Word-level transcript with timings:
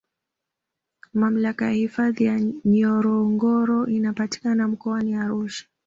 Mamlaka 1.13 1.65
ya 1.65 1.71
hifadhi 1.71 2.23
ya 2.23 2.39
ngorongoro 2.41 3.87
inapatikana 3.87 4.67
Mkoani 4.67 5.13
Arusha 5.15 5.65